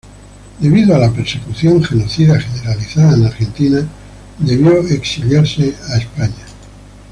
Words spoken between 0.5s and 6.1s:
Debido a la persecución genocida generalizada en Argentina debió exiliarse en